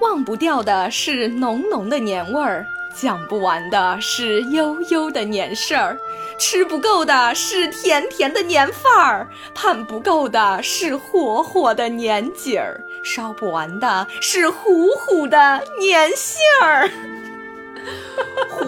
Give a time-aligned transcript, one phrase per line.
[0.00, 2.64] 忘不掉的是浓浓的年味儿，
[2.94, 5.98] 讲不完的是悠悠的年事儿，
[6.38, 16.88] 吃不够的是甜甜的年饭儿，盼不够的是火火的年景儿，烧不完的是糊糊的年杏儿。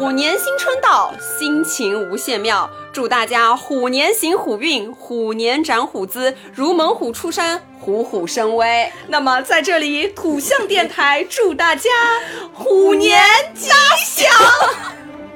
[0.00, 2.70] 虎年新春到，心情无限妙。
[2.90, 8.90] 祝大家虎年行虎运，虎年展虎姿，如猛虎出山，虎虎生威。
[9.08, 11.90] 那么在这里，土象电台祝大家
[12.54, 13.20] 虎年
[13.54, 13.68] 吉
[14.02, 14.26] 祥。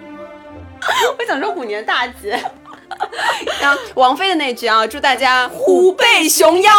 [1.19, 2.31] 我想说虎年大吉。
[3.61, 6.73] 然后王菲的那句啊，祝大家虎背熊腰。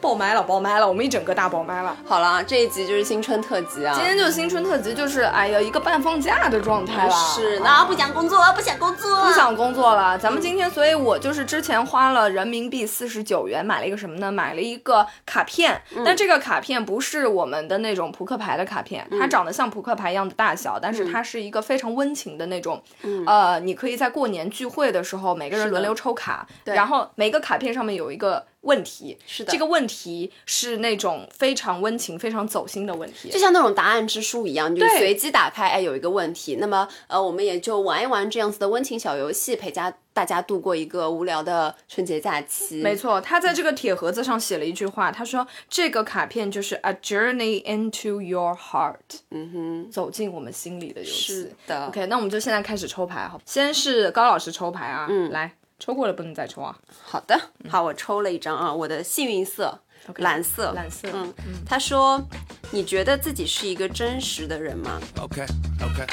[0.00, 1.94] 爆麦了，爆麦了，我们一整个大爆麦了。
[2.06, 3.94] 好了，这一集就是新春特辑啊。
[3.94, 7.14] 今天就是新春特辑，就是哎呀，一个半放假的状态了。
[7.14, 10.18] 是，那不想工作，不想工作，不想工作了。
[10.18, 14.32] 咱们今天，所以我就是之前花了人民币四十九元买了一个什么呢？
[14.32, 15.80] 买了一个卡片。
[16.04, 22.82] 但这个卡片不是我们的那种扑克牌的卡片，它长得像扑克牌一样的大小，但是它是一个非常温情的那种。
[23.26, 28.46] 呃，你可以在过年聚会的时候，每个人轮流抽卡，然后每个卡片上面有一个。
[28.62, 29.16] 问题。
[29.26, 42.82] 是的，这个问题是那种非常温情、非常走心的问题，就像那种答案之书一样，就随机打开，哎，有一个问题，那么呃，我们也就玩一玩这样子的温情小游戏，陪家大家度过一个无聊的春节假期。
[42.82, 48.96] 没错，他在这个铁盒子上写了一句话，他说这个卡片就是 a journey into your heart，
[49.30, 51.32] 嗯哼，走进我们心里的游戏。
[51.32, 55.52] 是的，OK，那我们就现在开始抽牌好，先是高老师抽牌啊，嗯，来。
[55.80, 56.78] 抽过了不能再抽啊！
[57.02, 59.76] 好的，好，我抽了一张啊，我的幸运色
[60.16, 61.08] 蓝色，蓝色。
[61.12, 61.32] 嗯，
[61.66, 62.22] 他说
[62.70, 65.42] ：“你觉得自己是一个真实的人吗？”OK
[65.82, 66.06] OK。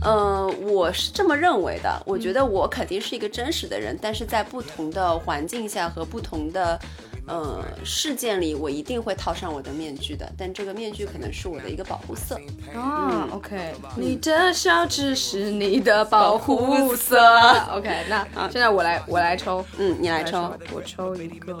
[0.00, 2.02] 呃，我是这么认为的。
[2.06, 6.80] 我觉得我肯定是一个真实的人，但是在不同的环境下和不同的。
[7.28, 12.40] 呃，事件里我一定会套上我的面具的，但这个面具可能是我的一个保护色。
[12.74, 17.18] 啊，OK，你的笑只是你的保护色。
[17.72, 21.54] OK，那现在我来，我来抽，嗯，你来抽，我抽一个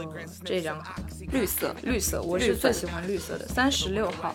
[0.44, 0.96] 这张卡
[1.30, 4.34] 绿色，绿色，我是最喜欢绿色的，三十六号。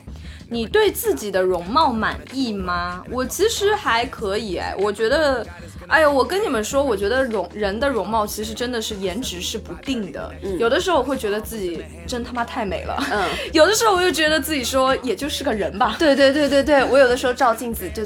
[0.50, 3.04] 你对自己的容貌满意吗？
[3.10, 5.46] 我其实还可以，哎，我觉得。
[5.90, 10.34] 哎呀，我跟你们说，我觉得容人的容貌其实真的是颜值是不定的。
[10.58, 15.96] 有的时候我会觉得自己真他妈太美了，嗯， 有的时候我就觉得自己说也就是个人吧。
[15.98, 18.04] 对对对对对，我有的时候照镜子就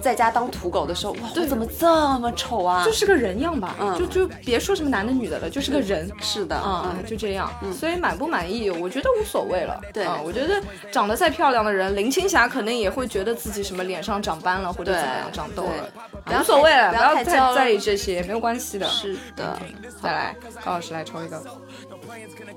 [0.00, 1.88] 在家当土狗的时候，哇，我怎么这
[2.20, 2.84] 么丑啊？
[2.84, 6.08] 就是个人样吧，嗯，就就别说什么男的女的了，就是个人。
[6.20, 7.50] 是的，嗯，就这样。
[7.76, 9.80] 所以满不满意，我觉得无所谓了。
[9.92, 16.90] 对，我觉得长得再漂亮的人，林青霞可能也会觉得自己什么脸上长斑了或者怎么样长痘了，无所谓了。
[16.90, 18.86] 不要太在意这些，没有关系的。
[18.86, 19.58] 是的，
[20.00, 21.42] 再来，高老师来抽一个。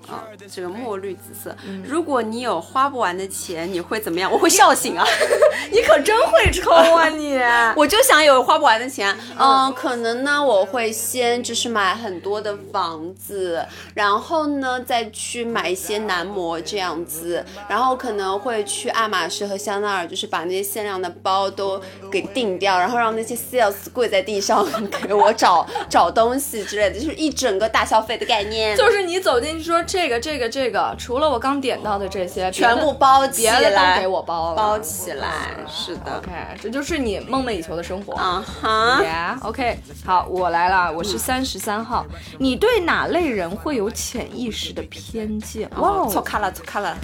[0.07, 1.55] 啊，这个墨绿紫色。
[1.83, 4.31] 如果你有花不完的钱，你会怎么样？
[4.31, 5.05] 我会笑醒啊！
[5.71, 7.37] 你可真会抽啊你！
[7.77, 9.15] 我就想有花不完的钱。
[9.37, 13.63] 嗯，可能呢，我会先就是买很多的房子，
[13.93, 21.79] 然后呢再去买一些男模这样子，然后可能会去爱马仕和香奈儿，就是把那些限量的包都
[22.11, 24.65] 给定掉，然后让那些 sales 跪在地上
[25.07, 28.75] 给我找找东西之类的，就是一整个大消费的概念。
[28.75, 29.79] 就是你走进去说。
[29.89, 36.17] 这个这个这个，除了我刚点到的这些，全部包起来，别的都给我包了，包起来，是的。
[36.17, 36.31] OK，
[36.61, 39.01] 这就是你梦寐以求的生活啊哈。
[39.01, 42.05] Yeah，OK，好，我来了，我是三十三号。
[42.37, 45.67] 你对哪类人会有潜意识的偏见？
[45.77, 46.95] 哇，错卡了，错卡了。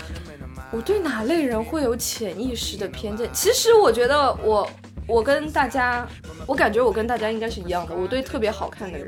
[0.72, 3.28] 我对哪类人会有潜意识的偏见？
[3.34, 4.70] 其实我觉得我。
[5.08, 6.08] 我跟大家，
[6.46, 7.96] 我感觉我跟大家应该是一样的。
[7.96, 9.08] 我对特别好看的人，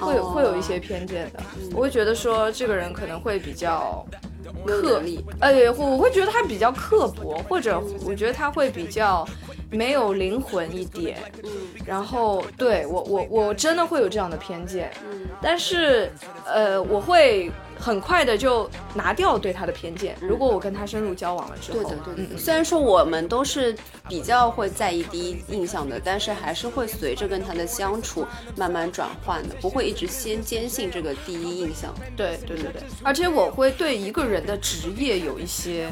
[0.00, 1.40] 会有会有一些偏见的。
[1.74, 4.04] 我会觉得说这个人可能会比较
[4.66, 9.26] 刻意，哎，我会觉得他比较刻薄，或者我觉得他会比较
[9.70, 11.18] 没有灵魂一点。
[11.44, 11.50] 嗯，
[11.84, 14.90] 然后对我我我真的会有这样的偏见。
[15.10, 16.10] 嗯，但是
[16.44, 17.50] 呃，我会。
[17.78, 20.16] 很快的就拿掉对他的偏见。
[20.18, 22.38] 如果我跟他深入交往了之后，对的对的。
[22.38, 23.76] 虽然说我们都是
[24.08, 28.24] 比较会在意第一印象的，但是还是会随着跟他的相处
[28.56, 31.94] 慢慢转换的，不会一直先坚信这个第一印象。
[32.16, 32.82] 对对对对。
[33.02, 35.90] 而且我会对一个人的职业有一些，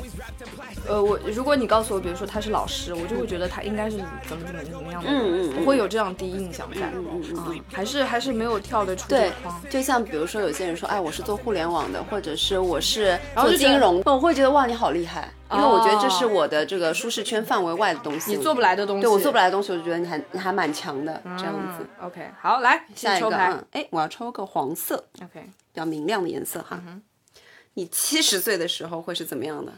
[0.89, 6.91] 呃，我如果你告诉我，比如说他是老师，我就会觉得他应该是怎么怎么怎么样的，嗯嗯，我会有这样第一印象在。
[6.95, 7.61] 嗯嗯嗯。
[7.71, 9.63] 还是还是没有跳得出对框。
[9.69, 11.75] 就像比如说有些人说，哎，我是做互联网。
[11.75, 21.87] 网的，或者是我是做金融，我会觉得哇，你好厉害，因为我觉得这是我的这个舒适圈范围外的东西，你做不来的东西，对我做不来的东西，我就觉得你还你还蛮强的这样子。
[22.01, 26.81] OK，好，来下一个，嗯，哎，我要抽个黄色，OK，比较明亮的颜色哈。
[27.75, 29.73] 你七十岁的时候会是怎么样的？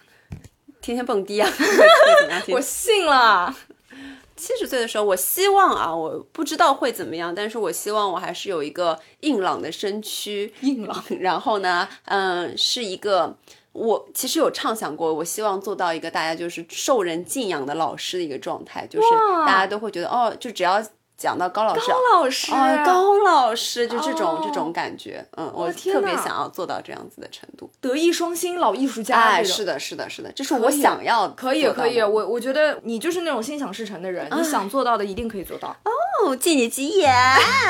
[0.81, 1.51] 天天蹦迪啊？
[2.49, 3.55] 我信了。
[4.37, 11.03] 七十岁的时候，我希望啊，我不知道会怎么样，但是我希望我还是有一个硬朗的身躯，硬朗。
[11.21, 13.35] 然后呢，嗯，是一个
[13.77, 19.09] 我其实有畅想过，我希望做到一个大家就是受人敬仰的老师的一个状态，就是
[19.47, 20.83] 大家都会觉得哦，就只要。
[21.17, 35.75] 讲到高老师，高老师，哦，高老师，就这种这种感觉，嗯，我特别想要做到这样子的程度，德艺双馨，老艺术家，哎，是的，是的，是的，这是我想要的，可以，可以，我我觉得你就是那种心想事成的人，你想做到的一定可以做到。
[35.85, 37.15] 哦，借你吉言。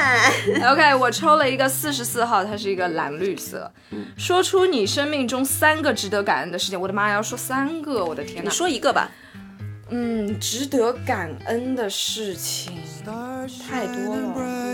[0.68, 3.70] OK，我抽了一个四十四号，它是一个蓝绿色。
[4.16, 6.80] 说出你生命中三个值得感恩的事情。
[6.80, 8.50] 我的妈呀，要说三个，我的天哪！
[8.50, 9.10] 你说一个吧。
[9.88, 12.72] 嗯，值得感恩的事情
[13.06, 14.66] 太多了。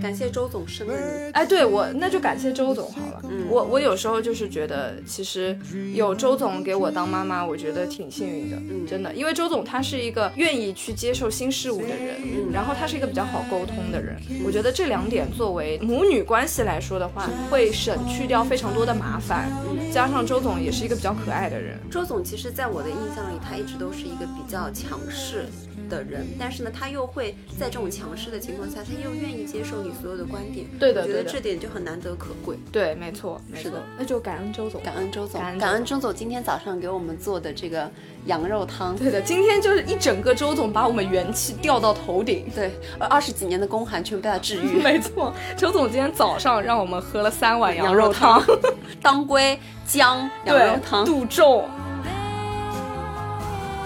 [0.00, 3.22] 感谢周总生了你，哎，对我那就感谢周总好了。
[3.24, 5.58] 嗯，我我有时候就是觉得，其实
[5.94, 19.50] 有周总给我当妈妈，我觉得挺幸运的，嗯，真的，因为周总他是一个愿意去接受新事物的人，嗯，然后他是一个比较好沟通的人，我觉得这两点作为母女关系来说的话，会省去掉非常多的麻烦，
[19.90, 21.78] 加上周总也是一个比较可爱的人。
[21.90, 25.46] 周总其实在我的印象里，他一直都是一个比较强势。
[25.88, 30.66] 的人，但是呢，他又会在这种强势的情况下，他又愿意接受你所有的观点。
[30.78, 32.56] 对的，我觉得这点就很难得可贵。
[32.70, 37.90] 对，没错，是的，那就感恩周总，感恩周总，感恩周总今天早上给我们做的这个
[38.26, 38.96] 羊肉汤。
[38.96, 42.46] 对的，今天就是一整个周总把我们元气吊到头顶。
[42.54, 44.80] 对，二十几年的宫寒全部被他治愈。
[44.86, 48.42] 没错，周总今天早上让我们喝了三碗羊肉汤，
[49.02, 51.68] 当归姜羊肉汤，杜仲。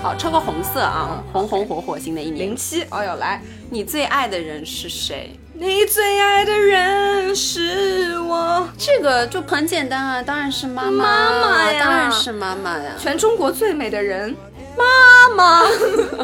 [0.03, 2.49] 好，抽个红色啊，红红火火新的一年。
[2.49, 5.39] 零七，哦哟，来，你最爱的人是谁？
[5.53, 8.67] 你最爱的人是我。
[8.79, 14.35] 这个就很简单啊，当然是妈妈，妈妈呀，当然是妈妈呀，全中国最美的人，
[14.75, 15.69] 妈妈。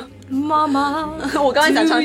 [0.28, 1.08] 妈妈，
[1.42, 2.02] 我刚才想唱。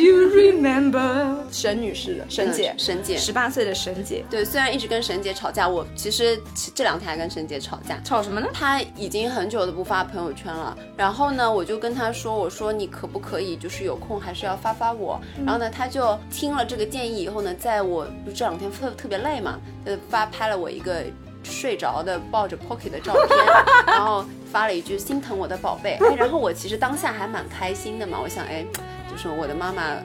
[1.51, 4.23] 沈女士的沈姐，沈姐，十八岁的沈姐。
[4.29, 6.39] 对，虽然一直跟沈姐吵架，我其实
[6.73, 7.99] 这两天还跟沈姐吵架。
[8.03, 8.47] 吵什么呢？
[8.53, 10.77] 她已经很久都不发朋友圈了。
[10.95, 21.03] 然后呢，我就跟她说：“我说你可不可以，就是有空还是要发发我。”然后呢，她就听了这个建议以后呢，在我不这两天特特别累嘛，呃，发拍了我一个。
[21.43, 23.37] 睡着的抱着 Pocky 的照片，
[23.87, 25.97] 然后发了一句心疼我的宝贝。
[26.01, 28.65] 哎，然后我其实当下还蛮开心的嘛，我想，哎，
[29.09, 29.97] 就是我的妈妈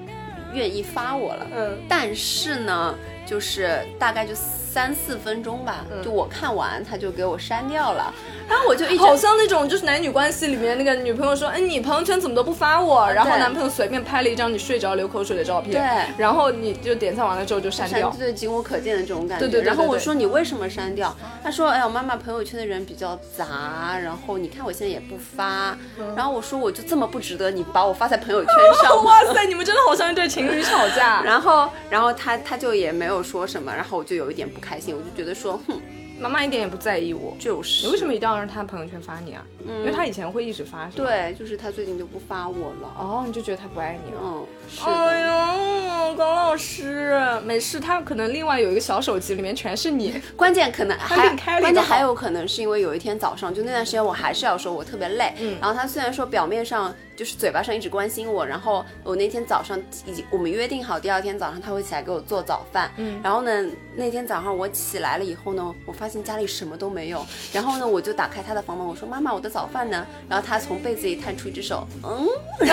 [0.53, 1.47] 愿意发我了。
[1.55, 2.95] 嗯，但是呢，
[3.27, 4.33] 就是大概就。
[4.77, 8.13] 三四分钟吧，就我看完他就给我删掉了，
[8.47, 19.49] 然后我就一好像那种就是男女关系里面那个女朋友说，哎，你朋友圈怎么都不发我，然后男朋友随便拍了一张你睡着流口水的照片，对，然后你就点赞完了之后就删掉，对，仅我可见的这种感觉。
[19.49, 19.63] 对对。
[19.63, 21.17] 然后我说你为什么删掉？
[21.43, 25.75] 他说，哎呀，妈妈朋友圈的人比较杂，然后你看我现在也不发，
[26.15, 28.93] 然后我说我就这么不值得你把我发在朋友圈上？
[29.03, 31.23] 哇塞，你们真的好像一对情侣吵架。
[31.25, 34.61] 然后，然后他他就也没有说什么，然后我就有一点不。
[34.67, 35.81] 开心，我就觉得说，哼，
[36.19, 39.47] 妈妈一点也不在意我，就是你为什么一定要让他朋友圈发你啊？
[39.65, 42.93] 嗯因为他以前会一直发，对，就是他最近就不发我了。
[42.99, 44.21] 哦，你就觉得他不爱你了？
[44.21, 44.45] 嗯，
[44.85, 50.21] 哎呦，高老师，没事，他可能另外有一个小手机，里面全是你。
[50.37, 56.95] 关键可能还关键还有可能是因为有一天早上，就那段时间我还是要说我特别累，嗯，然后他虽然说表面上。
[57.17, 62.93] 就是嘴巴上一直关心我，然后我那天早上已经我们约定好，第二天早上他会起来给我做早饭。
[62.99, 67.25] 嗯，然后呢，那天早上我起来了以后呢，我发现家里什么都没有。
[67.55, 72.29] 然后呢，我就打开他的房门，我说：“妈妈，我的早饭呢？”然后他从被子里探出一只手，嗯，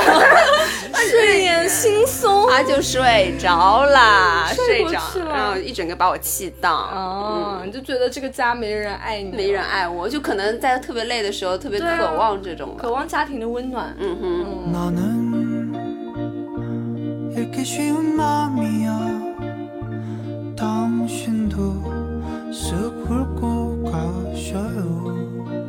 [1.09, 6.71] 睡眼惺忪，他就睡着了，睡着，然后一整个把我气到。
[6.71, 13.93] 哦，你就觉得这个家没人爱你，没人爱我，就可能在特别累的时候，特别渴望这种，渴望家庭的温暖。
[13.99, 14.45] 嗯哼。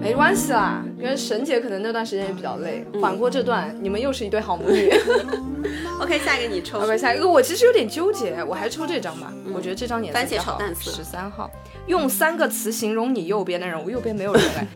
[0.01, 4.93] 没关系啦，跟沈姐可能那段时间也比较累，缓过这段，你们又是一对好母女。
[6.01, 6.79] OK，下一个你抽。
[6.81, 9.33] OK，下一个我其实有点纠结，我还是抽这张吧。
[9.55, 10.61] 我觉得这张颜色好。
[10.81, 11.51] 十三号，
[11.87, 14.67] 用三个词形容你右边的人，我右边没有人哎。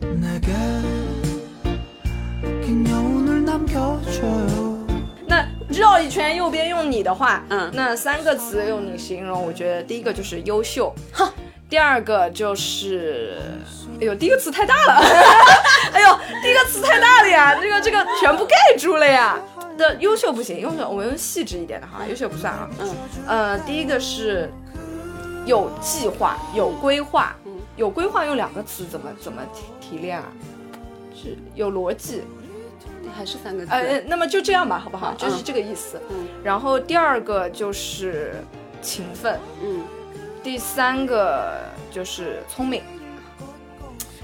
[5.27, 11.31] 那绕一圈，右边用你的话，嗯，那三个词用你形容，我觉得第一个就是优秀，哈，
[11.69, 13.37] 第二个就是，
[14.01, 14.93] 哎呦，第一个词太大了，
[15.93, 19.37] 哎呦，第一个词太大了呀，这个这个全部盖住了呀。
[19.79, 22.69] 的优秀不行，优秀我们用细致一点的哈，优秀不算啊。
[22.79, 22.95] 嗯，
[23.25, 24.51] 呃，第一个是
[25.45, 27.35] 有计划、有规划。
[27.45, 30.25] 嗯有规划用两个词怎么怎么提提炼啊？
[31.15, 32.23] 是有逻辑。
[33.15, 33.71] 还是三个字。
[33.71, 35.13] 呃，那么就这样吧，好不好？
[35.13, 35.97] 嗯就是这个意思。
[36.09, 38.35] 嗯然后第二个就是
[38.81, 39.81] 勤奋，嗯，
[40.43, 41.57] 第三个
[41.89, 42.83] 就是聪明，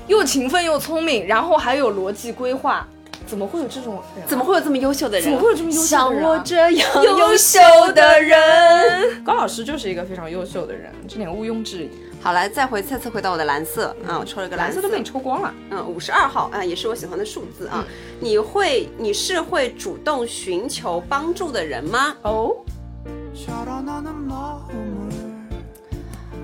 [0.08, 2.86] 又勤奋又聪明，然后还有逻辑规划，
[3.26, 4.28] 怎么会有这种人啊？
[4.28, 5.24] 怎么会有这么优秀的人？
[5.24, 6.72] 怎么会有这么优秀的像人啊我这样
[7.04, 9.24] 优秀秀的人？
[9.24, 11.90] 高老师就是一个非常优秀的人，这点毋庸置疑。
[12.22, 15.54] 好，来再回再次回到我的蓝色啊，我抽了个色蓝色都被你抽光了。
[15.70, 17.86] 嗯，五十二号啊，也是我喜欢的数字啊。
[18.20, 22.16] 你会，你是会主动寻求帮助的人吗？
[22.24, 22.56] 哦，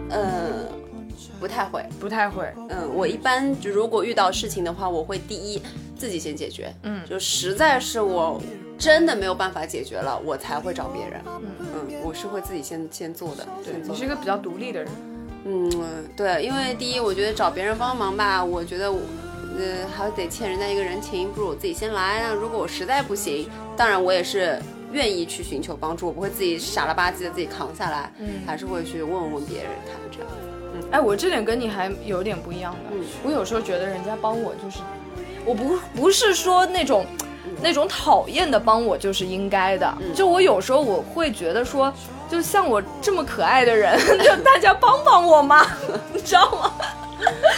[0.09, 0.67] 呃，
[1.39, 1.83] 不太会。
[1.99, 2.45] 不太会。
[2.69, 5.59] 嗯，我一般就如果遇到事情的话，我会第一
[6.01, 6.73] 自己先解决。
[6.81, 8.41] 嗯就实在是我
[8.75, 11.21] 真的没有办法解决了，我才会找别人。
[11.27, 13.47] 嗯我是会自己先先做的。
[13.63, 14.91] 对你是一个比较独立的人。
[15.45, 15.69] 嗯，
[16.17, 18.99] 对，因为第一，我觉得找别人帮忙吧，我觉得我，
[19.59, 22.21] 呃，还得欠人家一个人情，不如我自己先来。
[22.23, 24.59] 那如果我实在不行，当然我也是
[24.91, 30.27] 愿意去寻求帮助，我不会自己傻了吧唧的自己扛下来，嗯还是会去问问别人看这样。
[30.73, 32.79] 嗯哎，我这点跟你还有点不一样的。
[32.93, 34.79] 嗯我有时候觉得人家帮我就是，
[35.45, 37.05] 我不不是说那种。
[37.63, 41.93] 那种讨厌的帮我就是应该的，就我有时候我会觉得说，
[42.27, 45.67] 就像我这么可爱的人， 就大家帮帮我嘛，
[46.13, 46.71] 你知道吗？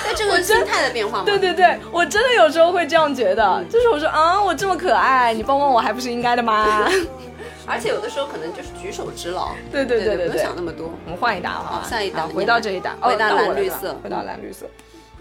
[0.06, 1.24] 那这个是心态的变化吗？
[1.26, 6.86] 对对对，我真的有时候会这样觉得，就是我说啊，我这么可爱，你帮帮我还不是应该的吗？
[7.66, 9.52] 而且有的时候可能就是举手之劳。
[9.72, 10.92] 对对对对对对不用想，那么多。
[11.06, 14.66] 我们换一答了啊，下一答好回到这一答，回到蓝绿色回到蓝绿色。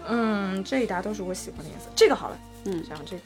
[0.09, 1.85] 嗯，这一答都是我喜欢的颜色。
[1.95, 3.23] 这个好了，嗯讲这个。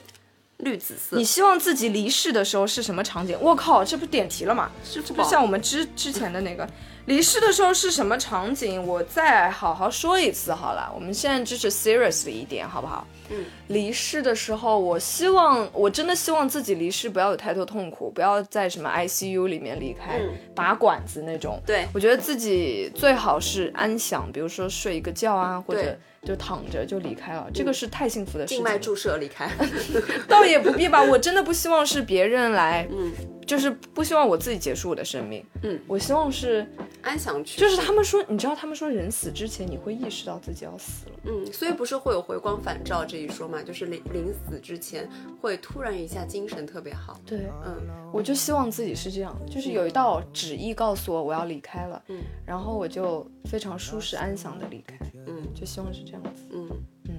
[0.57, 3.37] 绿紫色你，希望自己离世的时候是什么场景？
[3.39, 4.71] 我靠，这不点题了吗？
[4.91, 6.67] 这不像我们之之前的那个
[7.07, 8.85] 离世的时候是什么场景？
[8.85, 10.91] 我再好好说一次好了。
[10.93, 13.07] 我们现在支持 serious 一点，好不好？
[13.29, 21.61] 嗯，离世的时候，我希望我真的希望自己离世不要有太多痛苦，不要在什么 ICU 里面离开，嗯拔管子那种。
[21.65, 28.57] 对我觉得自己最好是安详，比如说睡一个觉啊，或者就躺着就离开了，这个是太幸福的事情。
[28.57, 29.49] 静脉注射离开。
[30.27, 33.13] 倒也不必吧，我真的不希望是别人来，嗯，
[33.47, 36.67] 就是不希望我自己结束我的生命，嗯，我希望是，
[37.01, 37.59] 安详去。
[37.59, 43.63] 就是他们说，你知道他们说人死之前你会意识到自己要死了，嗯，所以不是会有回光返照这一说嘛？
[43.63, 45.09] 就是临临死之前
[45.41, 47.19] 会突然一下精神特别好。
[47.25, 47.77] 对，嗯
[48.13, 55.37] 我就希望自己是这样，就是有一道旨意告诉我我要离开了，嗯，然后我就非常舒适安详的离开，嗯。
[55.55, 56.69] 就希望是这样子，嗯，
[57.09, 57.13] 嗯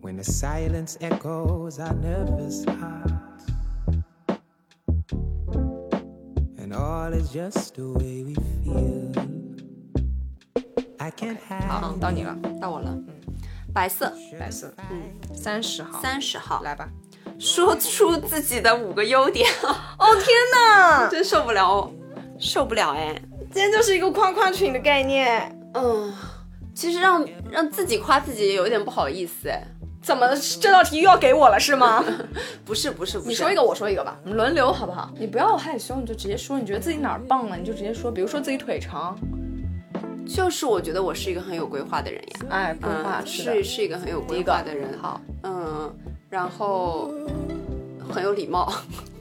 [0.00, 3.11] ，When the silence echoes our nervous hearts,
[11.68, 12.90] 好.到你了，到我了。
[12.90, 13.06] 嗯，
[13.74, 15.02] 白色，白色，嗯，
[15.34, 16.88] 三十号，三十号，来吧，
[17.38, 19.48] 说出自己的五个优点。
[19.62, 21.90] 哦天哪， 真受不了哦，
[22.38, 23.14] 受不了哎。
[23.50, 25.54] 今天就是一个夸夸群的概念。
[25.74, 26.12] 嗯，
[26.74, 29.62] 其实让让自己夸自己也有点不好意思哎。
[30.02, 30.28] 怎么
[30.60, 32.04] 这道题又要给我了是吗？
[32.66, 35.10] 不是不是不是，你说一个，我说一个吧，我们轮流好不好？
[35.16, 39.16] 你不要害羞，你就直接说，你觉得自己哪儿棒了，你就直接说，比如说自己腿长，
[40.26, 42.46] 就是我觉得我是一个很有规划的人呀。
[42.50, 44.98] 哎，规划嗯，是是是一个很有规划的人。
[45.00, 45.94] 好，嗯，
[46.28, 47.12] 然后
[48.12, 48.72] 很有礼貌。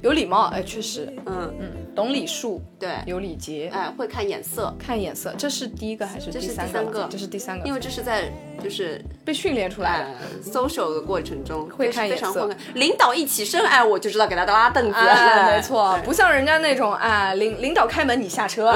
[0.02, 7.08] 有礼貌，哎，确实，嗯，嗯，懂礼数，对，有礼节，哎，会看眼色，看眼色，这是第一个还是这是第三个？
[7.10, 8.32] 这是第三个，因为这是在
[8.64, 10.00] 就是被训练出来。
[10.00, 10.06] 的。
[10.06, 10.12] 呃
[10.52, 12.58] social 的过程中会看眼色非常会看。
[12.74, 14.98] 领导一起身，哎，我就知道给他拉凳子。
[14.98, 18.74] 哎， 没错，不像人家那种哎，领领导开门你下车，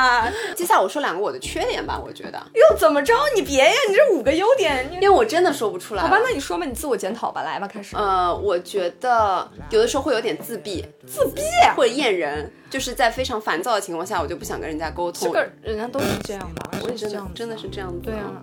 [0.54, 3.14] 接下来我说两个我的缺点吧，我觉得，又怎么着？
[3.34, 6.02] 你别呀，你这五个优点，因为我真的说不出来。
[6.02, 7.96] 好吧，那你说吧，你自我检讨吧，来吧，开始。
[7.96, 11.42] 呃，我觉得有的时候会有点自闭，自闭，
[11.76, 15.28] 会厌人，就是在非常烦躁的情况下，我就不想跟人家沟通。
[15.28, 18.00] 这个人家都是这样的，我也是这样，的真的是这样子。
[18.02, 18.42] 对啊，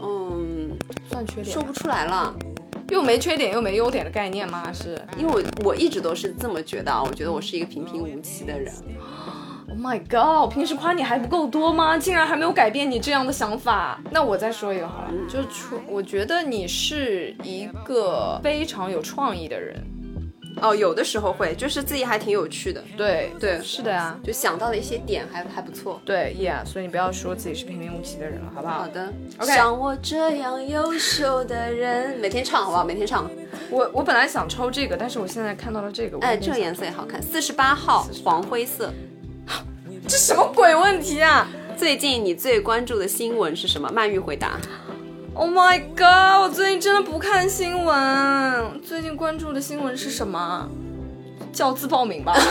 [0.00, 0.78] 嗯，嗯，
[1.08, 2.34] 算缺点说，不出来了，
[2.90, 4.72] 又没缺点又没优点的概念吗？
[4.72, 8.72] 是因为我我一直都是这么觉得啊，我觉得我是一个平平无奇的人。
[9.68, 10.42] Oh my god！
[10.42, 11.96] 我平时夸你还不够多吗？
[11.96, 13.98] 竟然还没有改变你这样的想法。
[14.10, 19.82] 那我再说一个好了，就是出，我觉得你是一个非常有创意的人。
[20.60, 26.00] 哦，有的时候会，就是自己还挺有趣的，对对是的呀，就想到的一些点还还不错。
[26.04, 28.80] 对，yeah，所以你不要说自己是平平无奇的人了，好不好？
[28.80, 32.84] 好的 OK 像我这样优秀的人，每天唱好不好？
[32.84, 33.30] 每天唱。
[33.70, 38.92] 我我本来想抽这个，但是我现在看到了这个，我哎，这个颜色也好看，四十八号黄灰色。
[40.06, 43.90] 这什么鬼问题啊最近你最关注的新闻是什么？
[43.92, 44.60] 曼玉回答。
[45.34, 46.42] ！Oh my god！
[46.42, 50.68] 我最近真的不看新闻，最近关注的新闻是什么？
[51.52, 52.34] 教资报名吧。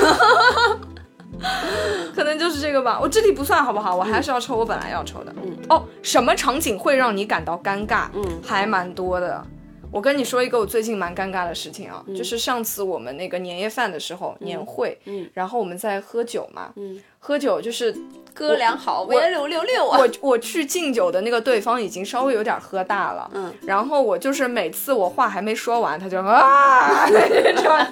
[2.13, 3.95] 可能就是这个吧，我这题不算好不好？
[3.95, 5.33] 我还是要抽我本来要抽的。
[5.43, 8.07] 嗯，哦，什么场景会让你感到尴尬？
[8.13, 9.43] 嗯，还蛮多的。
[9.91, 17.95] 我跟你说一个我最近蛮尴尬的事情啊，就是上次我们那个年夜饭的时候，年会，嗯然后我们在喝酒嘛，嗯，喝酒就是
[18.33, 19.99] 哥俩好，我六六六啊！
[19.99, 27.87] 我我去敬酒的那个对方已经稍微有点喝大了，嗯，然后我就是每次我话还没说完，他就啊， 这样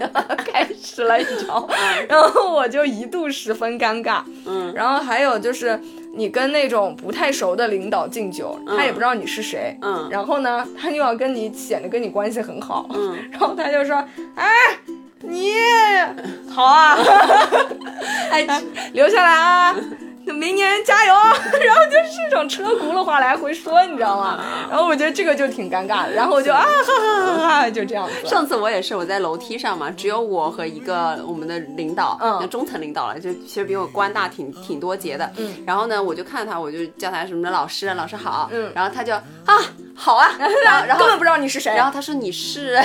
[0.52, 1.76] 开始了，你知道吗？
[2.10, 5.80] 然后我就一度十分尴尬，嗯，然后还有就是
[6.16, 10.08] 你跟那种不太熟的领导敬酒，他也不知道你是谁，嗯。
[10.10, 14.50] 然后呢，他又要跟你显得跟你关系很好，嗯， 然后他就说，哎，
[15.22, 15.54] 你
[16.50, 16.98] 好啊，
[18.32, 18.62] 哎，
[18.94, 19.76] 留下来啊。
[20.26, 21.14] 明年加油！
[21.66, 24.40] 然后就是这种车轱辘话来回说，你知道吗？
[24.70, 28.28] 然后我觉得这个就挺尴尬的，然后我就啊哈哈哈哈，就这样子。
[28.28, 35.28] 上次我也是，我在楼梯上嘛，只有我和一个我们的领导，嗯那中层领导了，就其实比我官大挺挺多节的。
[35.38, 38.50] 嗯，然后呢，我就看他，我就叫他什么老师，老师好。
[38.52, 39.58] 嗯然后他就啊
[39.96, 40.48] 好啊， 然
[40.80, 41.74] 后然后根本不知道你是谁。
[41.76, 42.80] 然后他说你是，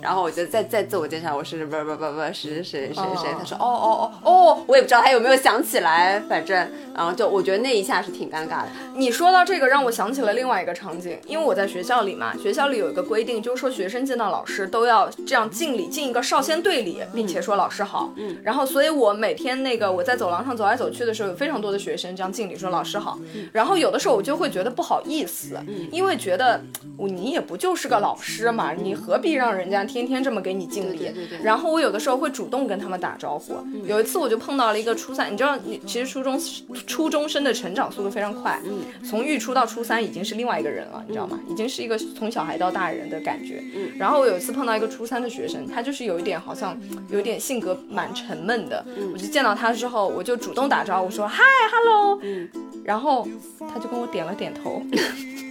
[0.00, 6.56] 然后我就再再自我介绍，我是不不不不是谁谁谁谁，他说哦哦哦哦，我也不知道他有没有想起来，反正
[6.94, 8.68] 然后就我觉得那一下是挺尴尬的。
[8.94, 18.12] 你说到这个，让我想起了另外一个场景，因为我在学校里嘛，学校里有一个规定，就是说学生见到老师都要这样敬礼，敬一个少先队礼，并且说老师好。
[18.16, 23.18] 嗯，然后所以我每天那个我在走廊上走来走去的时候，有非常多的学生这样敬礼说老师好。
[23.52, 25.58] 然后有的时候我就会觉得不好意思，
[25.90, 26.60] 因为觉得
[26.98, 30.98] 你也不就是个老师嘛，你何必让人家天天这么给你敬礼？
[30.98, 33.54] 对对对然后我有的时候会主动跟他们打招呼。
[33.86, 36.40] 有一次我就碰到了一个初三，你知道，你其实初中
[36.86, 41.38] 初中生的成长速度非常快，嗯，从预初到初三已经是另外一个人了，你知道吗？
[41.48, 43.62] 已经是一个从小孩到大人的感觉。
[43.74, 46.78] 嗯，然后我有一次碰到一个初三的学生，他就是有一点好像
[47.08, 52.48] 有点性格蛮沉闷的，我就见到他之后，我就主动打招呼说嗨，hello，嗯，
[52.84, 53.26] 然后
[53.60, 54.82] 他就跟我点了点头。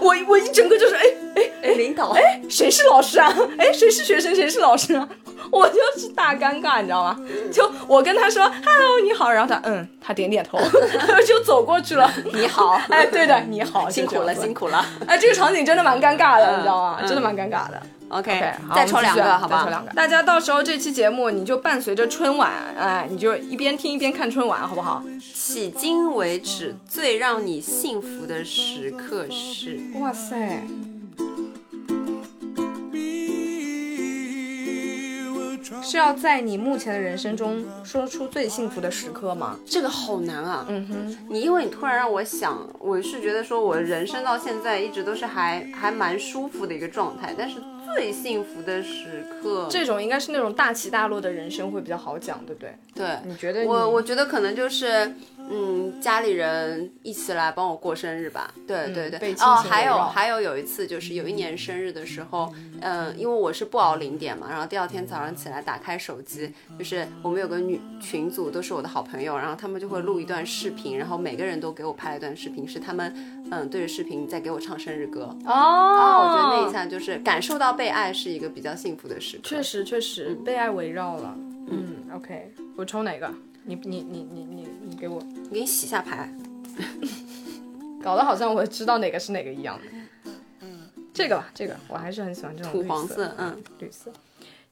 [0.00, 1.02] 我我一整个就是哎
[1.36, 3.34] 哎哎，领导，哎，谁是老师啊？
[3.58, 4.34] 哎，谁是学生？
[4.34, 5.08] 谁是老师啊？
[5.50, 7.18] 我就是大尴尬，你知道吗？
[7.52, 10.58] 就我跟他说 “hello，你好”，然后他嗯，他点点头，
[11.26, 12.10] 就走过去了。
[12.32, 14.68] 你好，哎，对的，你好，辛苦了，辛苦。
[14.68, 14.84] 了。
[15.06, 16.98] 哎，这个场景真的蛮尴尬的，嗯你知道吗？
[17.00, 17.80] 嗯真的蛮尴尬的。
[18.10, 19.58] OK，, 再抽两个，好吧？
[19.58, 19.90] 再抽两个。
[19.92, 25.02] 大家到时候这期节目你就伴随着春晚，哎，你就一边听一边看春晚，好不好？
[25.20, 29.80] 迄今为止最让你幸福的时刻是？
[30.00, 30.62] 哇塞，
[35.84, 39.58] 是要在你目前的人生中说出最幸福的时刻吗？
[39.66, 40.64] 这个好难啊！
[40.68, 47.56] 嗯哼，你因为你突然让我想，我是觉得说我人生到现在一直都是还还蛮舒服的一个状态，但是
[47.94, 52.74] 最幸福的时刻，这种应该是那种大起大落的人生会比较好讲，对不对？
[52.94, 55.14] 对你觉得你我我觉得可能就是，
[55.50, 58.52] 嗯，家里人一起来帮我过生日吧。
[58.66, 73.14] 对对对，哦，还有还有有一次就是有一年生日的时候，嗯、因为我是不熬零点嘛，然后第二天早上起来打开手机，就是我们有个女群组都是我的好朋友，然后他们就会录一段视频，然后每个人都给我拍了一段视频，是他们
[73.50, 75.36] 嗯对着视频在给我唱生日歌。
[75.44, 79.42] 哦，啊，我觉得那一下就是感受到被爱是一个比较幸福的时刻。
[79.44, 81.34] 确实确实被爱围绕了。
[81.68, 83.30] 嗯，OK，我抽哪个？
[83.64, 86.32] 你你你你你你给我，我给你洗下牌。
[88.02, 89.84] 搞得好像我知道哪个是哪个一样的。
[91.14, 94.10] 这个吧，这个我还是很喜欢这种土黄色，嗯，绿色。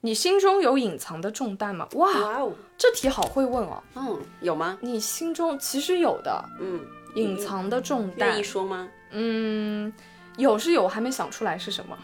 [0.01, 1.87] 你心中有隐藏的重担吗？
[1.93, 3.81] 哇，哇哦，这题好会问哦。
[3.95, 4.77] 嗯，有吗？
[4.81, 6.81] 你心中其实有的嗯，
[7.15, 8.89] 隐藏的重担愿意，说吗？
[9.11, 9.91] 嗯，
[10.35, 11.97] 有是有，还没想出来是什么。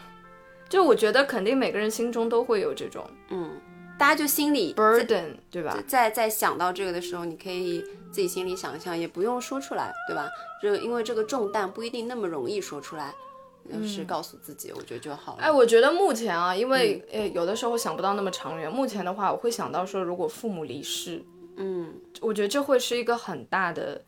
[0.70, 3.50] 就我觉得肯定每个人心中都会有这种嗯，
[4.00, 5.76] 大家就心里 burden，对吧？
[5.86, 10.26] 在在想到这个的时候，你可以自己心里想一想，也不用说出来，对吧？
[10.62, 13.14] 就因为这个重担不一定那么容易说出来，
[13.70, 15.42] 就是告诉自己，我觉得就好了。
[15.42, 21.22] 哎，我觉得目前啊，因为呃有的时候想不到那么长远，目前的话，我会想到说，如果父母离世，
[21.56, 24.02] 嗯我觉得这会是一个很大的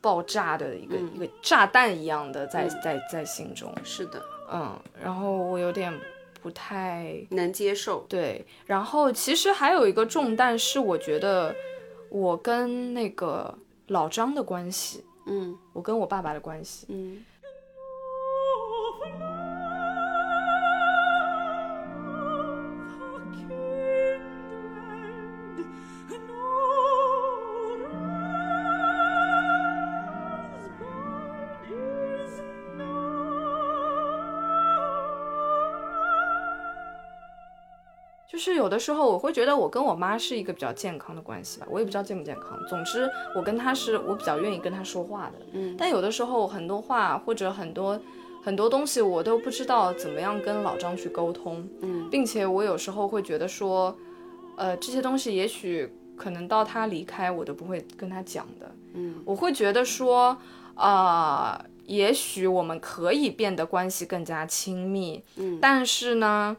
[0.00, 5.92] 爆炸的一个、一个炸弹一样的在在在心中，是的，嗯，然后我有点
[6.46, 8.06] 不太能接受。
[8.08, 8.46] 对。
[8.66, 11.52] 然后其实还有一个重担是，我觉得
[12.08, 13.52] 我跟那个
[13.88, 17.24] 老张的关系，嗯我跟我爸爸的关系，嗯
[38.46, 42.56] 就是有的时候我会觉得我跟我妈是一个比较健康的关系吧，我也不知道健不健康。
[42.68, 45.46] 总之，我跟她是我比较愿意跟她说话的。
[45.54, 48.00] 嗯但有的时候很多话或者很多
[48.44, 53.98] 很多东西我都不知道怎么样跟老张去沟通，嗯并且我有时候会觉得说，
[54.56, 58.70] 呃，这些东西也许可能到他离开我都不会跟他讲的。
[58.94, 60.38] 嗯我会觉得说，
[60.76, 66.56] 啊，也许我们可以变得关系更加亲密，嗯但是呢，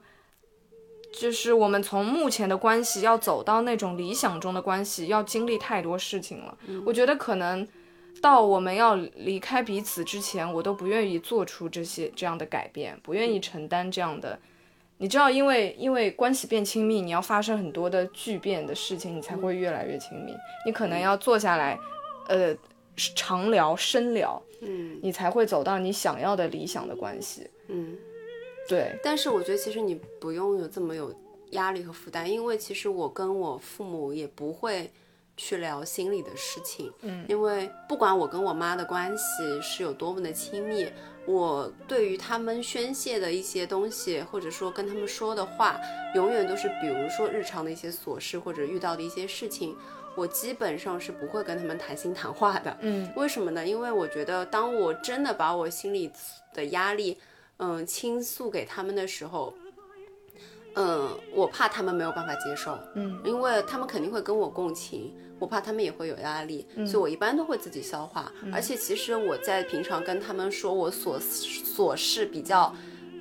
[1.11, 6.57] 就是我们从目前的关系要走到那种理想中的关系，要经历太多事情了。
[6.85, 7.67] 我觉得可能
[8.21, 14.37] 到我们要离开彼此之前，我都不愿意做出这些这样的改变，不愿意承担这样的。
[14.99, 20.33] 你知道，因为因为关系变亲密，你要发生很多的巨变的事情，你才会越来越亲密。
[20.65, 21.77] 你可能要坐下来，
[22.27, 22.55] 呃，
[22.95, 27.47] 长聊深聊，嗯你才会走到你想要的理想的关系。
[27.67, 27.95] 嗯。
[28.67, 31.13] 对，但是我觉得其实你不用有这么有
[31.51, 34.91] 压力和负担，因为其实我跟我父母也不会
[35.37, 40.91] 去聊心里的事情，嗯，因为不管我跟我妈的关系是有多么的亲密，
[41.25, 45.79] 我对于他们宣泄的一些东西，或者说跟他们说的话，
[46.15, 49.75] 永远都是比如说日常的一些琐事或者遇到的一些事情，
[50.15, 53.07] 我基本上是不会跟他们谈心谈话的，嗯。
[53.15, 53.65] 为什么呢？
[53.65, 56.11] 因为我觉得，当我真的把我心里
[56.53, 57.17] 的压力，
[57.57, 59.53] 嗯，倾诉给他们的时候，
[60.75, 68.31] 嗯，我怕他们没有办法接受，嗯，因为他们肯定会跟我共情，我怕他们也会有压力，嗯所以我一般都会自己消化。
[68.53, 72.73] 而且其实我在平常跟他们说我琐琐事比较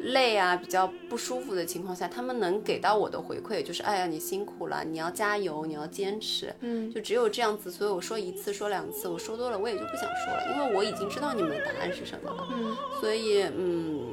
[0.03, 7.71] 累啊、比较不舒服的情况下，他们能给到我的回馈就是，哎呀，你辛苦了，你要加油，你要坚持，嗯就只有这样子。
[7.71, 12.47] 所以我说一次，说两次，我说多了我也就不想说了，因为我已经知道你们的答案是什么了。
[12.53, 14.07] 嗯所以，嗯，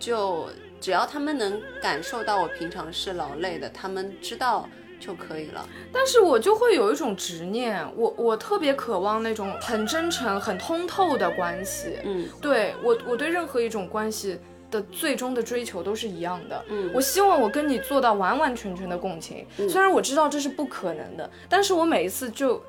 [0.00, 0.48] 就
[0.80, 4.66] 只要他们能感受到我平常是劳累的，他们知道
[4.98, 5.68] 就可以了。
[5.92, 11.98] 但是我就会有一种执念，我我特别渴望那种很真诚、很通透的关系。
[12.02, 14.38] 嗯对我，我对任何一种关系
[14.70, 16.64] 的最终的追求都是一样的。
[16.68, 22.62] 嗯我希望我跟你做到完完全全的共情，虽然我知道这是不可能的，但是我每一次就。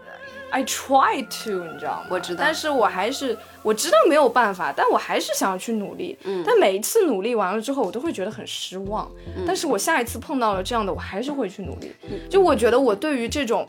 [0.52, 2.08] I try to，你知道吗？
[2.10, 6.18] 我知道但是我还是我知道没有办法，但我还是想要去努力。
[6.26, 9.10] 嗯但每一次努力完了之后，我都会觉得很失望。
[9.48, 11.92] 但是我下一次碰到了这样的，我还是会去努力。
[12.04, 13.68] 嗯就我觉得我对于这种，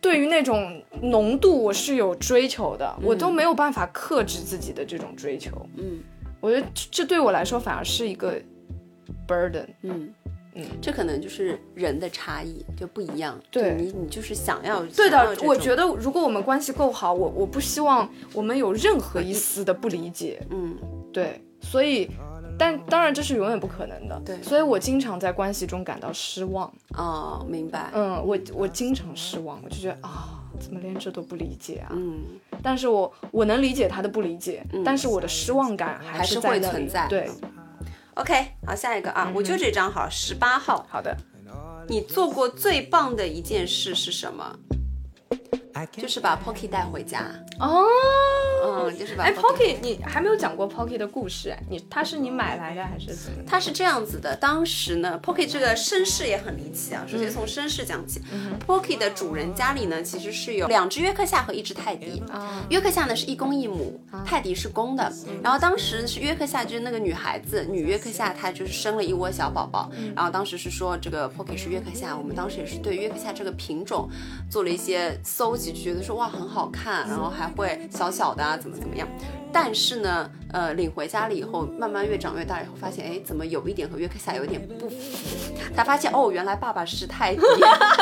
[0.00, 5.50] 对于那种浓度，我是有追求的，我都没有办法克制自己的这种追求。
[5.78, 6.00] 嗯
[6.40, 8.34] 我觉得这这对我来说反而是一个
[9.26, 9.66] burden。
[9.82, 10.12] 嗯
[10.54, 13.38] 嗯，这可能就是人的差异就不一样。
[13.50, 20.44] 对你你就是想要对的，我觉得得如果我们关系够好，我我不希望我们有任何一丝的不理解。
[20.50, 20.76] 嗯
[21.12, 22.10] 对，所以，
[22.58, 24.20] 但当然这是永远不可能的。
[24.24, 26.72] 对所以我经常在关系中感到失望。
[26.94, 31.92] 哦明白嗯，我我经常失望，我就觉得啊，怎么连这都不理解啊？
[31.92, 32.22] 嗯
[32.62, 37.28] 但是我我能理解他的不理解，但是我的失望感还还是会存在对，
[38.14, 41.16] OK 好下一个啊，我就这张好十八号，好的，
[41.88, 44.58] 你做过最棒的一件事是什么？
[45.86, 47.26] 就是把 Pocky 带回家。
[47.58, 47.84] 哦。
[48.64, 53.42] 嗯，就是把哎 Pocky，Pocky，你还没有讲过 Pocky 的故事哎，你他是你买来的还是怎么？
[53.44, 57.04] 它是这样子的，当时呢，Pocky 这个身世也很离奇啊。
[57.08, 62.22] 首先从身世讲起、p o c k y 的主人家里呢，其实是有两只约克夏和一只泰迪。
[62.32, 65.12] 啊约克夏呢是一公一母，泰迪是公的。
[65.42, 69.90] 然后当时是约克夏，就是那个女孩子，女约克夏，她就是生了一窝小宝宝。
[70.14, 74.08] 然后当时是说这个 Pocky 是约克夏，我们当时也是对约克夏这个品种
[74.48, 79.08] 做了一些搜集，觉得说哇很好看，然后还会小小的啊，怎么怎么样。
[79.54, 84.96] 但是呢，呃，领回家了以后，慢慢越长越大以后，发现哎，怎么有一点和约克夏有点不符？
[85.76, 87.42] 他发现哦，原来爸爸是泰迪，